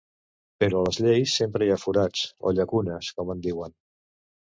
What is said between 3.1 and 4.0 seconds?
com en diuen.